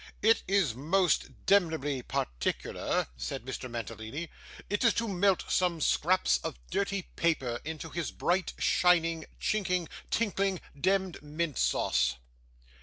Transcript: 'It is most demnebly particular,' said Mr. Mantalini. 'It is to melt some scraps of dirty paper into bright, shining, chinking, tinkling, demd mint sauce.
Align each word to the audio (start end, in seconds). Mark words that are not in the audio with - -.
'It 0.23 0.41
is 0.47 0.73
most 0.73 1.45
demnebly 1.45 2.01
particular,' 2.01 3.05
said 3.17 3.45
Mr. 3.45 3.69
Mantalini. 3.69 4.31
'It 4.67 4.83
is 4.83 4.95
to 4.95 5.07
melt 5.07 5.43
some 5.47 5.79
scraps 5.79 6.39
of 6.39 6.57
dirty 6.71 7.03
paper 7.15 7.59
into 7.63 7.87
bright, 8.13 8.53
shining, 8.57 9.27
chinking, 9.39 9.87
tinkling, 10.09 10.59
demd 10.75 11.21
mint 11.21 11.55
sauce. 11.59 12.15